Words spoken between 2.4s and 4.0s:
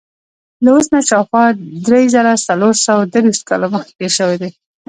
څلور سوه درویشت کاله مخکې